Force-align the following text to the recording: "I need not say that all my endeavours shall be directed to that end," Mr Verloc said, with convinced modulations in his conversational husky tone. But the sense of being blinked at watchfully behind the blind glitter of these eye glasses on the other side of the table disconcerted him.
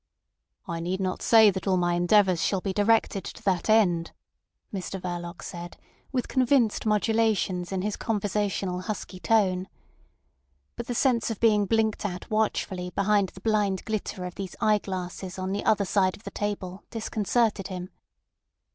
"I 0.67 0.79
need 0.79 0.99
not 0.99 1.21
say 1.21 1.51
that 1.51 1.67
all 1.67 1.77
my 1.77 1.93
endeavours 1.93 2.41
shall 2.43 2.59
be 2.59 2.73
directed 2.73 3.23
to 3.23 3.43
that 3.43 3.69
end," 3.69 4.13
Mr 4.73 4.99
Verloc 4.99 5.43
said, 5.43 5.77
with 6.11 6.27
convinced 6.27 6.87
modulations 6.87 7.71
in 7.71 7.83
his 7.83 7.97
conversational 7.97 8.81
husky 8.81 9.19
tone. 9.19 9.67
But 10.75 10.87
the 10.87 10.95
sense 10.95 11.29
of 11.29 11.39
being 11.39 11.67
blinked 11.67 12.03
at 12.03 12.31
watchfully 12.31 12.89
behind 12.89 13.29
the 13.29 13.41
blind 13.41 13.85
glitter 13.85 14.25
of 14.25 14.33
these 14.33 14.55
eye 14.59 14.79
glasses 14.79 15.37
on 15.37 15.51
the 15.51 15.63
other 15.65 15.85
side 15.85 16.17
of 16.17 16.23
the 16.23 16.31
table 16.31 16.83
disconcerted 16.89 17.67
him. 17.67 17.91